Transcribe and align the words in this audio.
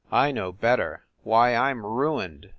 "I 0.11 0.31
know 0.31 0.51
better. 0.51 1.05
Why, 1.21 1.53
I 1.53 1.69
m 1.69 1.85
ruined. 1.85 2.49